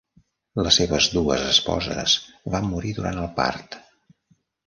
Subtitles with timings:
[0.67, 2.15] Les seves dues esposes
[2.55, 3.77] van morir durant el part.